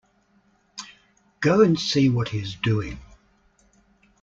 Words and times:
Go 1.41 1.61
and 1.61 1.79
see 1.79 2.09
what 2.09 2.29
he 2.29 2.39
is 2.39 2.55
doing. 2.55 2.97